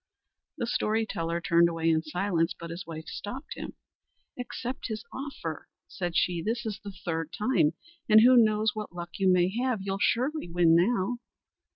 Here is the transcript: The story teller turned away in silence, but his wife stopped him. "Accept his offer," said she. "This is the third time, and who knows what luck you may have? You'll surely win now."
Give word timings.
The 0.57 0.65
story 0.65 1.05
teller 1.05 1.39
turned 1.39 1.69
away 1.69 1.91
in 1.91 2.01
silence, 2.01 2.55
but 2.59 2.71
his 2.71 2.87
wife 2.87 3.05
stopped 3.05 3.53
him. 3.53 3.75
"Accept 4.35 4.87
his 4.87 5.03
offer," 5.13 5.67
said 5.87 6.15
she. 6.17 6.41
"This 6.41 6.65
is 6.65 6.79
the 6.83 6.91
third 7.05 7.31
time, 7.31 7.73
and 8.09 8.21
who 8.21 8.35
knows 8.35 8.71
what 8.73 8.91
luck 8.95 9.19
you 9.19 9.31
may 9.31 9.55
have? 9.61 9.83
You'll 9.83 9.99
surely 10.01 10.49
win 10.49 10.73
now." 10.73 11.19